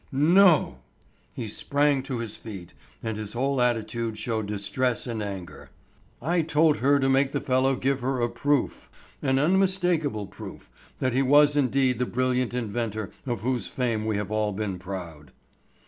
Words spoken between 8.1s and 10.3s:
a proof, an unmistakable